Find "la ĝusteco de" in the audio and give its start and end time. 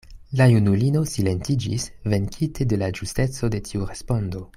2.85-3.61